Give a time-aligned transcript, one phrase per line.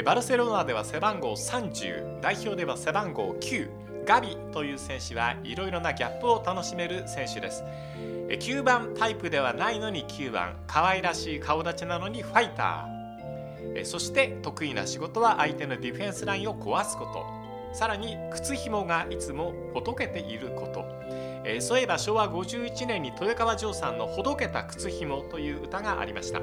[0.00, 3.68] バルセロナでは背番号30代表では背番号9
[4.06, 7.62] ガビという選手はいろいろなギャップを楽しめる選手です。
[8.28, 17.42] 9番タイプではないのに9番可愛らしい顔立ちなのにファイターそして得意な仕事は相手のディフェンスラインを壊すこと。
[17.74, 20.84] さらに靴紐がいつもほどけていること。
[21.44, 26.40] えー、そういえば昭和51年に豊川城さんの「ほどけた靴ひも」という歌がありました、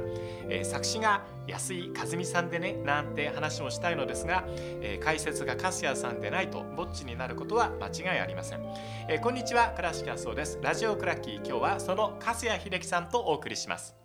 [0.49, 4.43] えー、作詞が安井和美さんでねなんて話もしたいのですが、
[4.81, 8.62] えー、解説が粕谷さんでないとぼっちになることは間違いありません、
[9.08, 10.59] えー、こんにちは倉敷麻生です。
[10.62, 13.98] ラジオクラッキー今日はその粕谷秀樹さんとお送りします。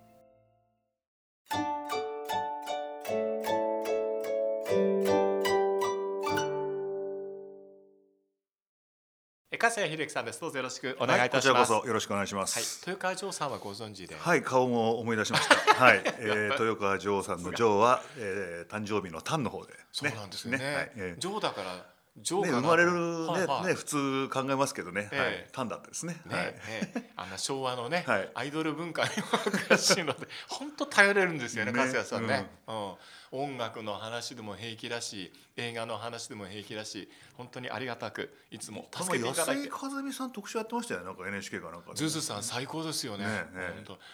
[9.70, 10.40] 粕谷秀樹さんです。
[10.40, 11.72] どうぞよろしくお願いいたします。
[11.72, 12.58] はい、こちらこそよろしくお願いします。
[12.58, 14.14] はい、豊川城さんはご存知で。
[14.14, 15.54] はい、顔も思い出しました。
[15.82, 20.58] はい、えー、豊川城さんの城は、えー、誕生日の誕の方で、ね、そうなんですね。
[20.58, 21.86] ねはいえー、城だから。
[22.16, 26.20] ね、生まれるねはいはい、ね普通考えますけどね、えー、はい、単だったですね。
[26.26, 32.48] ね、はい、えー、あの昭和のね、はい、アイドル文化に詳しいので、本当頼れるんですよね、粕谷さんね。
[32.68, 32.94] うん、うん
[33.30, 43.24] 音楽の話でも平気だし映画の話でも平気だし本当にありがたくいつも助けていただいて和美さん特集やってましたよなんか NHK かなんかズズさん最高ですよね。
[43.24, 43.38] ねね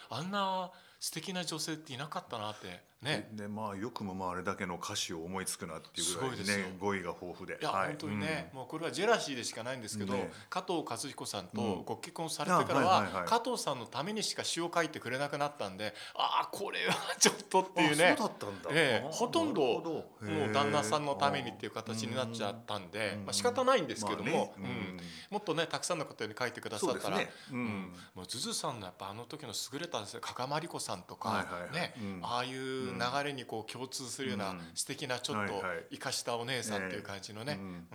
[0.09, 3.29] あんな素敵な女性っていなかったなってね。
[3.33, 7.57] でまあよくもまああれだけの歌詞を思いつくなっていうぐらいね語彙が豊富で。
[7.61, 18.15] いや、はい、本当にね、うん、もうこれはジェラシーでしかないんですけど、ね、加藤和彦さんとご結婚されてからは,、加藤さんのためにしか詩を書いてくれなくなったんでああこれはちょっとっていうね。
[18.17, 24.99] そうだったんだ、ええ、ほとんどもう旦那さんのためにっていう形になっちゃったんで、まあ仕方ないんですけども、うん。
[25.29, 27.29] もっとねたくさんの方に書いてくださったら、ね。
[27.51, 37.87] うん、もうズズさんのやっぱあの時の優れた加賀まりこさんとか、ね、ああいう流れにこう共通するような素敵なちょっと生かしたお姉さんっていう感じのね、うん。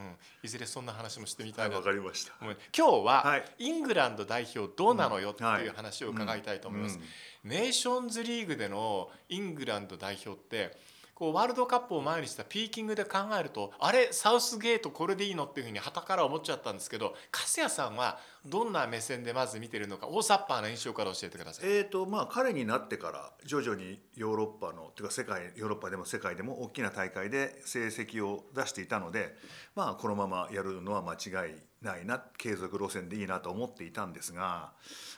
[0.43, 1.77] いずれそんな話もしてみたいな。
[1.77, 2.33] わかりました。
[2.41, 2.57] 今
[3.03, 6.99] 日はイングランド代表どうなのよっていう話を伺いたいと思います。
[7.45, 10.77] ネーションズリーグでのイングランド代表って
[11.17, 21.71] こうワールドカップを前にしたピーキングで考えるとあれサウスゲートこれでいいのっていうふうにはたから思っちゃったんですけど粕谷さんはどんな目線でまず見てるのか大雑把な印象から教えてください。
[21.71, 29.35] えーとまあ、彼になってから徐々にヨーロッパのというか世界ヨーロッパでも世界でも大きな大会で成績を出していたので、
[29.75, 34.73] まあ、このままやるのは間違いないな継続路線でいいなと思っていたんですが、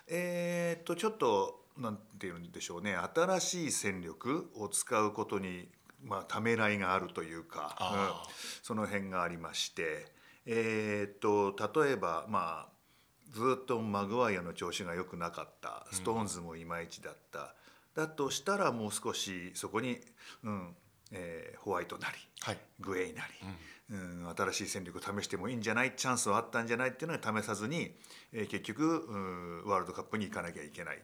[0.07, 5.69] えー、とちょっとなんて言うんでしょうね新しい戦力を使うことに
[6.03, 7.77] まあ、ためらいがあるというか、
[8.27, 8.33] うん、
[8.63, 10.07] その辺がありまして、
[10.47, 12.73] えー、っと例えば、まあ、
[13.31, 17.55] ずっとマグワイアの調子が良くなかったストーンズもいまいちだった、
[17.97, 19.99] うん、だとしたらもう少しそこに、
[20.45, 20.75] うん
[21.11, 23.33] えー、ホワイトなり、はい、グエイなり、
[23.91, 25.95] うん、うん、新しい戦力を試してもいいんじゃない？
[25.97, 26.91] チャンスはあったんじゃない？
[26.91, 27.95] っていうのは試さずに、
[28.33, 31.01] えー、結局、うん、ワールドカップに行かなきゃいけないっ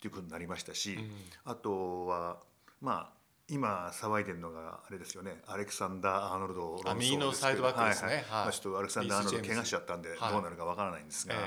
[0.00, 0.98] ていうことになりましたし、
[1.44, 2.38] あとは
[2.80, 3.17] まあ
[3.48, 5.42] 今騒いでるのがあれですよね。
[5.46, 11.44] アレクサンダー・アーノルドあ右のサイドバックですね、はいはい、ちょっとアレクサンダー・アーノルド怪我しちゃったんでどうなるかわからないんですが、はい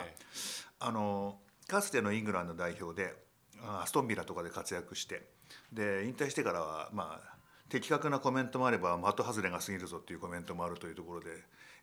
[0.83, 3.13] あのかつてのイングランド代表で
[3.63, 5.29] アストンビラとかで活躍して
[5.71, 7.30] で引退してからはまあ
[7.71, 11.29] 的確なコメントもあれば的外れが過ぎるぞっていうコメントもあるというところで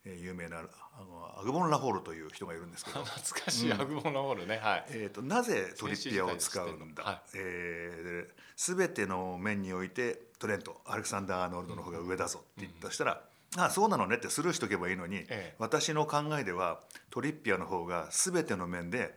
[0.05, 3.05] えー、有名なあのアグボン・ラホールという人がいるんですけど。
[3.05, 4.85] 懐かしい、アグボン・ラホールね、はい。
[4.91, 13.21] えーと、なぜトリッピアを使うんだ、はい、えー、全ての面においてトレントアレクサンダー・アーノルドの方が上だぞって言ったしたら、
[13.57, 19.15] うん、あそうなのねってスルーしとけばいいのに、ええ、私の考えではトリッピアの方が全ての面で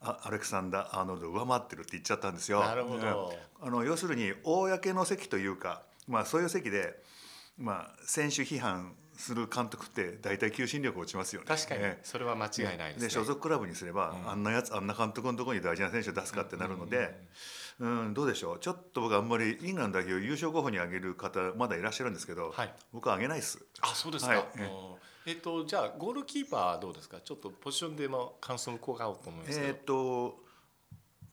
[0.00, 2.60] アレクサンダー・アーノルドを上回ってるって言っちゃったんですよ。
[2.60, 7.02] なるほど、あの要するに公の席というか、まあ、そういう席で、
[7.58, 11.46] まあ、選手批判する監督って大体求心力落ちますよね。
[11.46, 11.82] 確かに。
[12.02, 17.16] それは間違いないです、ね、で所属クラブにすれば、うん、あんなやつあんな監督のところに大事な選手を出すかってなるので、
[17.78, 18.58] うん、うん、どうでしょう。
[18.58, 23.64] ちょっと僕あんまりイングランド代表優勝候補に挙げる方まだいらっしゃるんですけど、はい、僕は挙げないです。
[23.82, 24.44] あそうですか、はい、
[25.26, 27.20] えっと、じゃあゴールキーパーはどうですか？
[27.24, 30.42] ちょっとポジションでも感想を伺おうと思いますえっと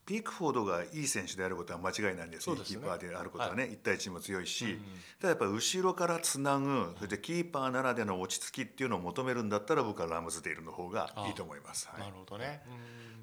[0.04, 2.48] ピークフォードがいい選手であることは間違いないんです。
[2.48, 4.80] よ、ね、キーパーであることはね、はい、1対1も強いし、うん、
[5.20, 11.88] ただやっぱ後ろからつなぐそれでキーパーならでの落ち着きっていうのを求めるんだったら僕はラムズデールの方がいいと思います。
[11.88, 12.62] はい、なるほどね、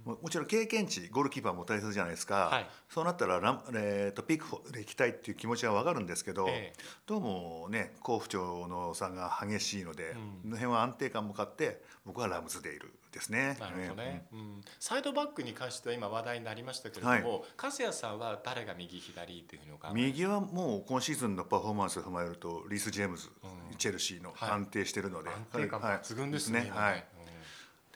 [0.06, 13.58] ももちろん経験値ゴールキーパーも大切じゃないですか、はい、そうなったらラ、えーと、ピークフォードで行きたいっていう気持ちは分かるんですけど、えー、どうもね好不調の差が激しいので、うん、この辺は安定感も買って僕はラムズデールですね。
[13.60, 17.24] なるほどね、うん、サイドバックに関しては今話題になりましたけれども、はい、
[17.58, 26.72] 粕谷さんは誰が右左っていうふうにお考え右はもう今シーズンのパフォーマンスを踏まえるとリース・ジェームズ、うん、チェルシーの安定しているので、はい、安定感抜群ですね。
[26.74, 27.06] はい、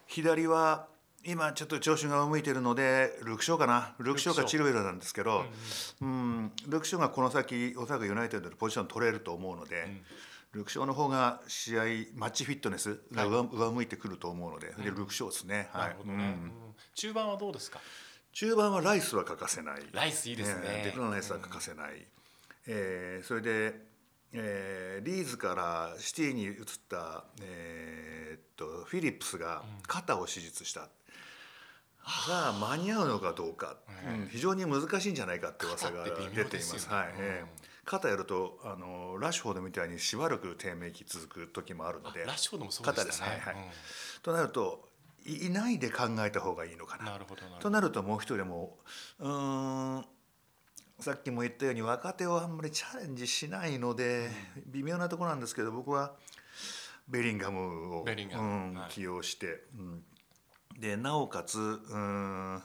[0.08, 0.88] 左は
[1.26, 3.94] 今ちょっと調子が向いているのでルクショーかな。
[4.00, 5.46] ルクショーかチルウェルなんですけど、
[6.68, 9.84] ルクショーがこの先おそらくユナイテッドでポジション取れると思うので。
[9.84, 10.02] うん
[10.54, 11.84] ルクショーの方が試合
[12.16, 15.68] マッチフィットネスが上,、上向いてくると思うので、でルクショーですね。
[15.74, 15.96] はい。
[16.94, 17.80] 中盤はどうですか？
[18.32, 19.82] 中盤はライスは欠かせない。
[19.92, 20.84] ライスいいですね。
[20.86, 22.06] デクランライスは欠かせない。
[22.68, 23.76] えー、それで、
[24.32, 26.56] えー、リーズからシティに移っ
[26.88, 30.90] た、えー、っとフィリップスが肩を手術した。
[32.30, 36.90] が間に合うのかどうか、うん、非常に難しいんじゃないかって噂が出ています。
[36.90, 43.54] はい、えー肩やるとあのラッシュフォードみたいにしばらく低迷期続く時もあるのでラッシュフォードもそうですね、はいはい。
[43.56, 43.62] うん、
[44.22, 44.90] となると
[45.26, 47.12] いないで考えた方がいいのかな。
[47.12, 48.78] なるほどとなるともう一人も
[49.20, 50.06] うん
[51.00, 54.30] さっきも言ったように若手をあんまりチャレンジしないので、
[54.66, 56.14] うん、微妙なところなんですけど僕は
[57.08, 60.04] ベリンガムを、うん、起用して、うん、
[60.80, 62.62] でなおかつうん、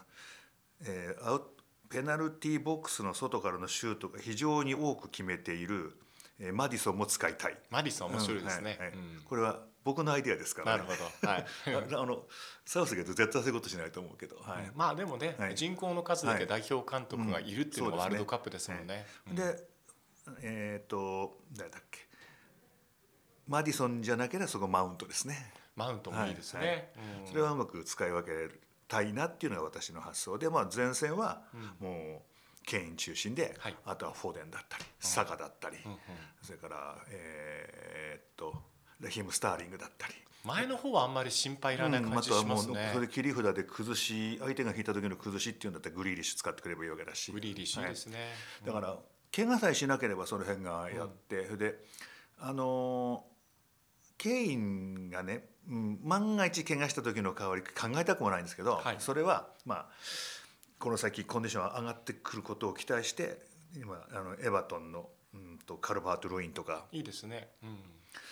[0.84, 1.50] えー、アウ
[1.88, 5.96] ペナルティーボックスの外からのシュートが非常に多く決めている、
[6.38, 7.56] えー、マディソンも使いたい。
[7.70, 8.78] マディソン面白いですね、
[9.28, 11.46] これは僕のアイディアですから、ね、なるほど、はい、
[12.02, 12.26] あの
[12.66, 19.06] サウスゲート絶対そういうことしないと思うけど、はい、まあでもね、はい、人口の数だけ代表監督がいるっていうのがワールドカップですもんね。
[19.32, 19.66] で、
[20.42, 22.06] えっ、ー、と誰だっけ。
[23.46, 25.54] マディソンじゃなければそこマウントですね。
[25.74, 26.92] マウントもいいですね、
[27.24, 31.42] それはうまく使い分けるたいなっていうのが私の発想で、まあ、前線は
[31.78, 35.98] もうケイン中心で、はい、あとはフォーデンだったりサカだったり、うんうん、
[36.42, 38.54] それからえー、っと
[39.00, 40.14] レヒム・スターリングだったり。
[40.44, 47.32] 前の方はあんまり心配いらない感じしますね、うん、あとはもうそれ切り札で崩し相手が引いた時の崩しっていうんだったらグリーリッシュ使ってくればいいわけだし。
[47.32, 48.18] グリーリッシュですね、
[48.64, 48.96] はい、だから
[49.34, 51.74] 怪我さえしなければその辺がやって、うん、で
[52.38, 53.24] あの
[54.18, 59.86] ケインがねうん、万が一怪我した時の代わり考えたくもないんですけど、はい、それはまあ
[60.78, 63.38] この先コンディションが上がってくることを期待して
[63.76, 67.76] 今あのエバトンの、うんと、カルバート・ロインとかいいですね、うん、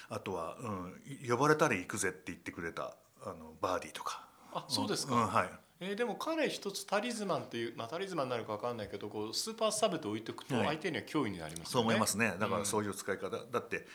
[0.08, 4.24] あとは、うん、呼ばれたら行くぜって言ってくれたあのバーディーとか。
[4.54, 5.50] あそうですか、うん、はい。
[5.80, 12.34] えー、でも彼一つタリズマンっていう、まあ、タリズマンになるか分かんないけどこうスーパーサブと置いておくと相手には脅威になりますね、はい、そう思いますね。
[12.40, 13.86] だからそういう使い方、だって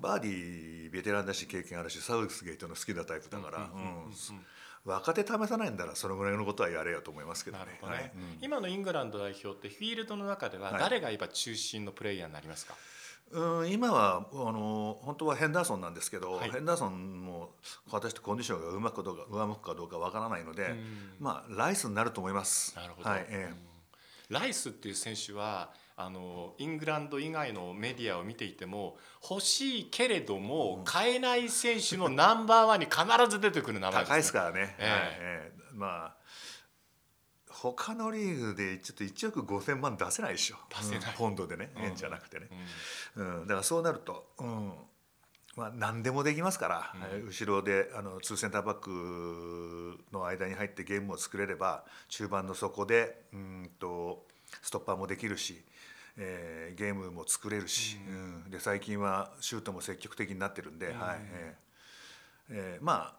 [0.00, 3.70] バーディーベテランだし経験あるしサウスゲートの好きなタイプだから
[4.84, 7.78] 若手試さないんだらそのぐらいのことはやれよと思いますけどね、ね。
[7.82, 8.12] はい。
[8.14, 12.74] うん、今のイングランド代表ってフィールドの中では誰が今中心のプレイヤーになりますか、
[13.32, 17.50] はい、うん今はあの本当はヘンダーソンなんですけど、はい、ヘンダーソンも
[17.90, 20.74] 果たしてコンディションがうまくかどうか上向くかどうかわからないので、
[21.20, 22.74] まあライスになると思います。
[22.76, 28.96] なるほど、はいえー、ライスっていう選手はあのイングランド以外のメディアを見ていても
[29.28, 34.86] 欲しいけれども買えない選手のナンバーワンに必ず出てくる名前です、ね、高いですからね、えー、
[35.18, 36.14] えー、まあ
[37.48, 40.56] 他のリーグでちょっと1億5,000万出せないでしょ。
[40.70, 41.72] 出せない、うん、ポンドでね。
[41.78, 42.48] 円じゃなくてね、
[43.16, 44.72] うん、うん、だからそうなると、うん。
[45.56, 54.24] まあ、何でもできますから、うん、後ろであの2センターバックの間に入ってゲームを作れれば中盤の底でうんと
[54.62, 55.64] ストッパーもできるし
[56.18, 60.96] えー、ゲームも作れるし、うん、で最近はシュートも積極的になってるんで、はい。
[61.32, 61.68] えー
[62.50, 63.18] えー、まあ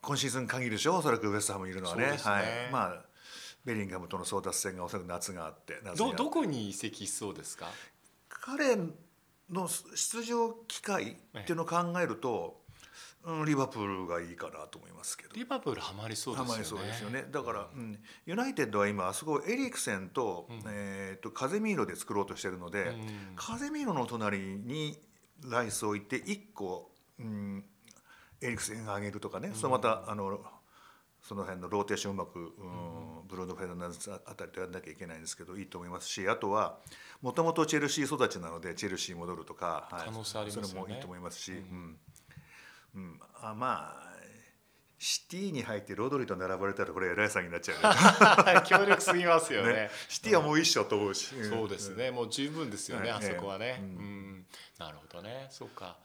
[0.00, 0.96] 今シーズン限りでしょ？
[0.96, 3.04] おそらくウエストハムいるのはね、ね、はい、まあ
[3.64, 5.80] ベリンガムとの争奪戦がおそらく夏があって。
[5.96, 7.66] どどこに移籍しそうですか？
[8.28, 8.76] 彼
[9.50, 12.63] の出場機会っていうのを考えると、うん、
[13.46, 15.34] リバプールがいいかなと思いますけど。
[15.34, 16.64] リバプールはまりそうですよね。
[16.64, 17.26] そうですよね。
[17.30, 24.98] だから、うん、ユナイテッドは今あそこエリクセンと,、うん、えーと、カゼミーロで作ろうとしてるので、うん、カゼミーロの隣に
[25.42, 27.64] ライスを置いて1個、うん、
[28.40, 30.40] エリクセンが上げるとかね、そのまたあの
[31.22, 36.76] その辺のローテーションうまく、うん、ブルーノ・フェルナンデスあたりとやらなきゃいけないんですけどいいと思いますしあとは
[37.22, 41.52] もともとチェルシー育ちなのでチェルシー戻るとか、はい、可能性ありますね、それもいいと思いますし。
[41.52, 41.96] うん
[42.94, 44.04] うん、あまあ
[44.98, 52.10] シティに入ってロドリと並ばれたらこれ偉いさんになっちゃう、ね、 強力すぎますよね、ね、シティはもう一緒と思うし、うん、そうですね。
[52.10, 54.46] もう十分ですよね、あそこはね、うん、うん、
[54.78, 55.48] なるほどね。
[55.50, 55.98] そうか。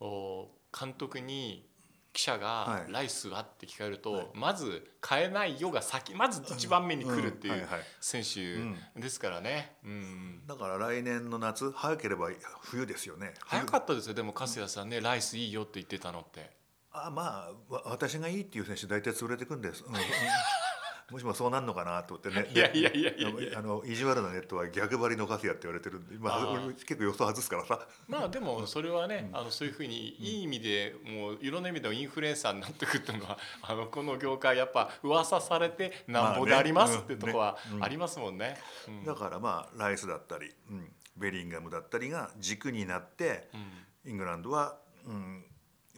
[0.00, 1.70] お監督に
[2.12, 7.68] 記者が「ライスは?」って聞かれると、はい、まず「変えないよ」が先まず一番目に来るっていう
[8.00, 12.28] 選手ですからね、うん、だから来年の夏早ければ
[12.60, 13.34] 冬ですよね。
[13.46, 14.14] 早かったですよ。
[14.14, 16.50] でも粕谷さんね「ライスいいよ」って言ってたのって。
[16.94, 20.00] あまあわ私がいいっていう選手大体潰れてくんです、うんうん
[21.12, 22.48] もしもそうなんのかなと思ってね。
[22.54, 27.86] いやいやいやいやあの意地悪なネットは逆張りのカフェやって言われてるんで、まあ、結構予想外すからさ。
[28.08, 38.56] まあでもそれはね、あのそういうふうにいい意味でもういろんな意味でインフルエンサーになっていくっていうのはあのこの業界やっぱ噂されてなんぼでありますっていうところはありますもんね。
[38.88, 39.04] うん。
[39.04, 43.50] だからまあライスだったり、うん、ベリンガムだったりが軸になって、
[44.06, 45.44] イングランドは、うん、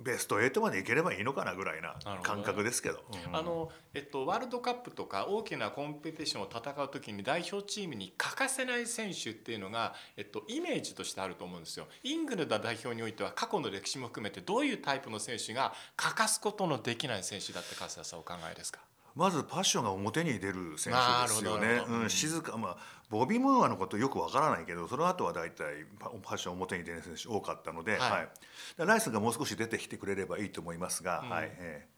[0.00, 3.04] ベスト8までいければいいのかなぐらいな感覚ですけど。
[3.28, 11.86] うんあのえっと、ワールドカップとか大きなコンペティションを戦う時に代表チームに欠かせない選手っていうのが、えっと、イメージとしてあると思うんですよ。
[12.02, 18.80] イングランド代表においては過去の歴史も含めてどういうタイプの選手が欠かすことのできない選手だって粕谷さんお考えですか？
[19.14, 21.84] まずパッションが表に出る選手ですよね。
[21.88, 22.76] うん、静かまあ
[23.08, 28.10] ボビー・ムーアのことよくわからないけどその後は大体パパッション表に出る選手多かったので、はい。
[28.10, 28.28] はい。
[28.76, 31.30] でライスがもう少し出てきてくれればいいと思いますが、うん。
[31.30, 31.88] はいええ。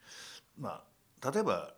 [0.58, 0.82] ま
[1.22, 1.72] あ例えば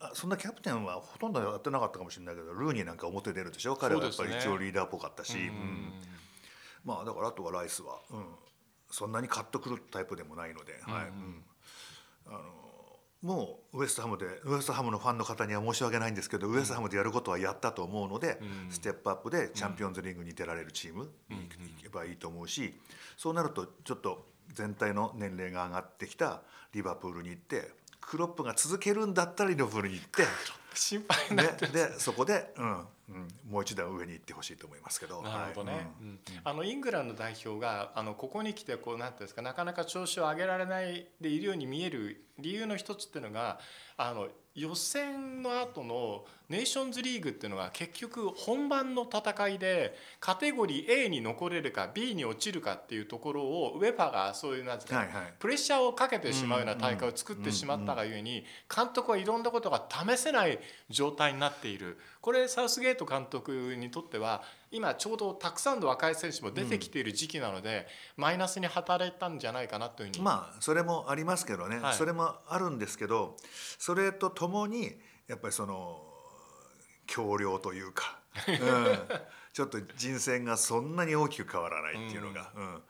[0.00, 3.74] あそんなキャプテンはほとんどやってなかったかもしれないけどルーニーなんか表出るでしょ？
[3.74, 5.44] 彼はやっぱり一応リーダーっぽかったし、うん。
[5.44, 5.92] うん。
[6.84, 8.26] まあだからあとはライスは、うん、
[8.92, 11.08] そんなにカッとくるタイプでもないので、はい。
[11.08, 11.44] うん。
[12.28, 12.40] あの
[13.22, 18.72] もうウエストハムでウエストハムのファンの方には申し訳ないんですけど、ウエストハムでやることはやったと思うので、うん。
[18.72, 22.74] ステップアップでチャンピオンズリーグに出られるチームに行けばいいと思うし、
[23.16, 27.70] そうなるとちょっと全体の年齢が上がってきたリバプールに行って
[28.08, 30.22] クロップが続けるんだったらリバプールに行って。
[30.74, 35.20] 心配になってででそこで、うんうん、もう一段上に行ってほしいと思いますけど。
[35.20, 35.82] なるほどね、はい。
[35.82, 36.20] うん。
[36.44, 43.58] あのイングランド代表があのここに来てこうなんていうんですかなかなか調子を上げられないでいるように見える理由の一つっていうのが
[43.98, 55.06] あの予選の後のネーションズリーグっていうのが結局本番の戦いでカテゴリー A に残れるか B に落ちるかっていうところをウェファがそういうなんですか、
[55.38, 61.98] プレッシャーをかけてしまうような大会を作ってしまったがゆえに監督はいろんなことが試せない状態になっている。
[62.20, 71.94] これサウスゲート監督にとっては今ちょうどたくさんの若い選手も出てきている時期なので、マイナスに働いたんじゃないかなというふうに、まあそれもありますけどね、はい。
[71.94, 73.36] それもあるんですけど
[73.78, 74.92] それとともに
[75.26, 76.02] やっぱりその
[77.06, 78.56] 強量というか、うん、
[79.52, 82.82] ちょっと人選がそんなに大きく変わらないっていうのが、うん。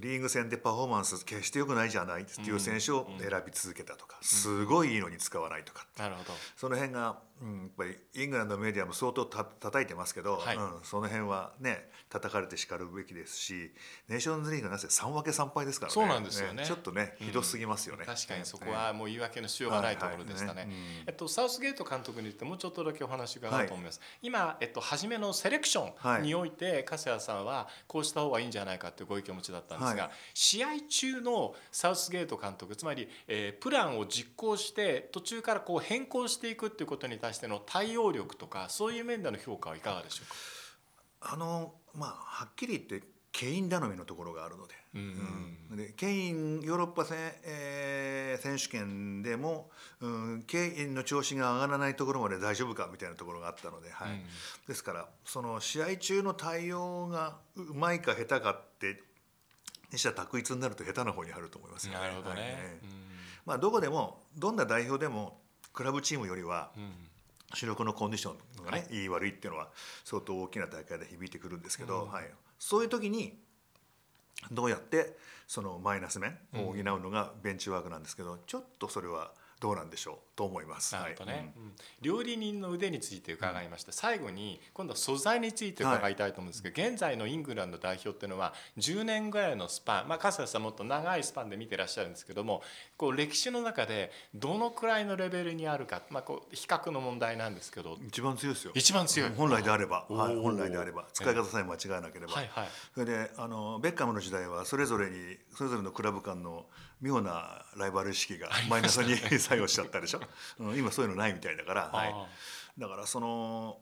[0.00, 6.32] リーグ戦でパフォーマンス決して良くないじゃないっていう選手を選び続けたとか、すごいいいのに使わないとかなるほど。
[6.56, 10.56] その辺が、うん、やっぱりイングランドのメディアも相当た叩いてますけど、はい。
[10.56, 13.72] うん、その辺はね叩かれてしかるべきですし
[14.08, 15.94] ネーションズリーグなぜ3分け3敗ですからね。
[15.94, 16.64] そうなんですよね。
[16.64, 20.48] ちょっとねひどすぎますよね、確かにそこはもう言い訳のしようがないところでしたね。
[20.48, 20.66] はいはい。
[20.68, 20.74] ね
[21.06, 24.00] えっと、サウスゲート監督に言ってもうちょっとだけお話があると思います。
[24.22, 30.12] 今、えっと、初めのセレクションにおいて、粕谷さんはこうした方がいいんじゃないかというご意見をお持ちだったんですが、はい。
[30.34, 40.28] 試合中のサウスゲート監督つまり、えープランを実行して途中からこう変更していくっていうことに対しての対応力とかそういう面での評価はいかがでしょう
[41.20, 41.32] か？
[41.32, 45.00] あのまあはっきり言ってケイン頼みのところがあるので,、うん
[45.70, 45.76] うん。
[45.76, 54.10] でケインヨーロッパ選,、えー選手権でも、うん、ケインの調子が上がらないところまで大丈夫かみたいなところがあったので、はい。
[54.10, 54.22] うん。
[54.68, 59.02] ですからその試合中の対応がうまいか下手かって
[59.90, 61.88] 二者択一になると下手な方にあると思います。
[61.88, 62.40] なるほどね。
[62.40, 62.52] はい。
[63.46, 65.40] まあ、どこでもどんな代表でも
[65.72, 66.90] クラブチームよりはうんうん
[67.54, 69.04] 主力のコンディションがね、、はい。
[69.04, 69.68] い悪いっていうのは
[70.04, 73.38] 相当大きな大会で響いてくるんですけど、はい、そういう時に
[74.50, 80.33] どうやってそのマイナス面を補うのがベンチワークなんですけど、ちょっとそれはどうなんでしょう？
[80.36, 80.94] と思います。
[80.94, 81.52] なるほどね、はいうん。
[82.00, 92.62] 料理人の腕について伺いました、最後に今度は素材について伺いたいと思うんですけど、現在のイングランド代表っていうのは10年ぐらいのスパン、まあ、粕谷さんもっと長いスパンで見てらっしゃるんですけども
[92.96, 97.98] こう歴史の中でどのくらいのレベルにあるか、まあ、こう比較の問題なんですけど。
[98.06, 98.72] 一番強いですよ。
[98.74, 99.30] 一番強い。
[99.30, 101.06] 本来であれば、はい、本来であれば。
[101.12, 102.68] 使い方さえ間違えなければ、はいはい。
[102.94, 106.66] それであのベッカムの時代はそれぞれにそれぞれのクラブ間の
[107.00, 110.20] 妙なライバル意識がマイナスに 作用しちゃったでしょ、
[110.60, 112.12] うん、今そういうのないみたいだから、はい。
[112.12, 112.26] あ、
[112.78, 113.80] だからその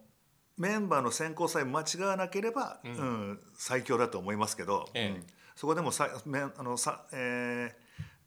[0.57, 3.41] メンバーの選考さえ間違わなければ、うん。
[3.55, 5.19] 最強だと思いますけど、ええ。
[5.19, 5.27] うん。
[5.55, 7.82] そこでもさめあのさ、えー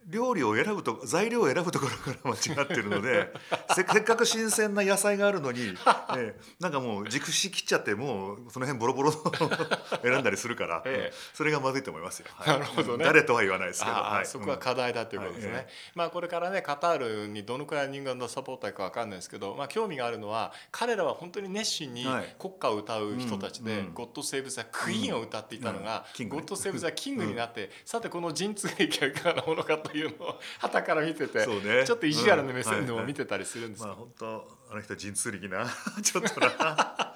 [0.08, 3.32] 料理を選ぶと材料を選ぶところから間違ってるので
[3.76, 9.12] せせっかく新鮮な野菜があるのに、えーなんかもう熟しきっちゃってもうその辺ボロボロ
[10.02, 11.14] 選んだりするから、ええ。
[11.34, 12.28] それがまずいと思いますよ。
[12.32, 12.60] はい。
[12.60, 13.06] なるほどね。
[13.06, 14.26] 誰とは言わないですけど、はい。
[14.26, 15.66] そこは課題だということですね、はい。
[15.68, 22.36] えまあこれからねカタールにどのくらい人間のサポーターかわかんないですけど、まあ、興味があるのは彼らは本当に熱心にはい。
[22.40, 23.94] 国歌を歌う人たちで「うんうん。
[23.94, 26.42] ゴッド・セーブ・ザ・クイーン」を歌っていたのがうんキン「グね。
[26.42, 31.46] ゴッド・セーブ・ザ・キング」になって、さてこの陣痛劇はいかがなものかというのを旗から見てて、ね。
[31.86, 32.88] ちょっと意地悪な目線でもうん。
[32.88, 33.08] はいはい。
[33.08, 33.84] 見てたりするんです。
[33.84, 35.66] けど、まあ本当あの人神通力な
[36.02, 37.16] ちょっとな。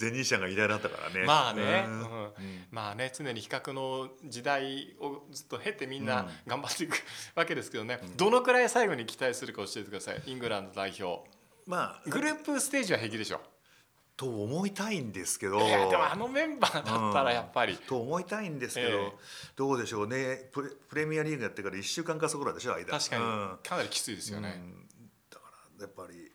[0.00, 1.26] 前任者が偉大だったからね。
[1.26, 2.00] まあね、うん。
[2.00, 2.32] うん。
[2.70, 6.96] まあね常に比較の時代をずっと経てみんな頑張っていく
[7.34, 10.22] わけですけどね、どのくらい最後に期待するか教えてください。
[10.26, 11.28] イングランド代表。
[11.66, 13.40] まあグループステージは平気でしょ
[14.20, 15.58] と思いたいんですけど。
[15.66, 19.12] いやでもあのメンバーだったらやっぱり、と思いたいんですけど、ええ。
[19.56, 20.50] どうでしょうね。
[20.52, 22.84] プレプレミアリーグやってから1週間かそこらでしょ間。
[22.84, 23.22] 確かに。
[23.22, 23.58] うん。
[23.62, 24.88] かなりきついですよね、うん。
[25.30, 26.30] だからやっぱり、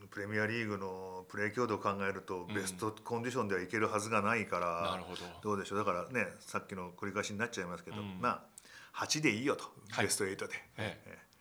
[0.00, 5.20] うん、プレミアリーグのプレー強度を考えると、ベストコンディションではいけるはずがないからなるほど。
[5.42, 5.78] どうでしょう。
[5.78, 8.18] だからねさっきの繰り返しになっちゃいますけど、うん。
[8.18, 8.46] ま
[8.94, 10.06] あ8でいいよと、はい。
[10.06, 10.54] ベスト8で。
[10.78, 11.02] え。
[11.04, 11.31] ええ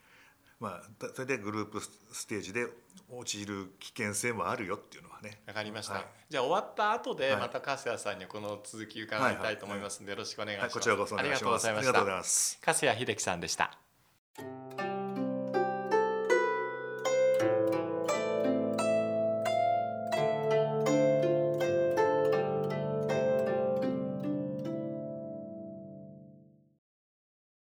[0.62, 2.68] まあ、だそれでグループステージで
[3.10, 5.42] 落ちる危険性もあるよっていうのはね。
[5.48, 6.06] わかりました、はい。
[6.30, 7.42] じゃあ終わった後ではい。
[7.42, 11.18] また粕谷さんにこの続き伺いたいと思いますのでよろしくお願いしはい、ます、こちらこそ。
[11.18, 12.06] ありがとうございました。
[12.06, 12.60] ます。
[12.62, 13.76] 粕谷秀樹さんでした